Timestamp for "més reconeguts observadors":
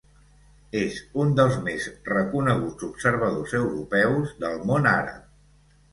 1.67-3.55